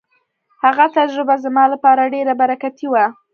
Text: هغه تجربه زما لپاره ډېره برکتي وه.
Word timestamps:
هغه 0.63 0.85
تجربه 0.97 1.35
زما 1.45 1.63
لپاره 1.73 2.11
ډېره 2.13 2.33
برکتي 2.41 2.87
وه. 2.89 3.05